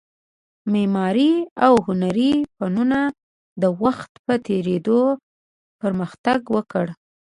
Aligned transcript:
معماري 0.71 1.31
او 1.65 1.73
هنري 1.87 2.31
فنونو 2.55 3.03
د 3.61 3.63
وخت 3.83 4.11
په 4.25 4.33
تېرېدو 4.47 4.99
پرمختګ 5.81 6.39
وکړ 6.55 6.85